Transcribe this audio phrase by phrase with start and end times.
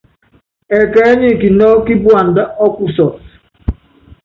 [0.79, 3.17] Ɛkɛɛ́ nyi kinɔ́kɔ́ kí puandá ɔ́kusɔtɔ.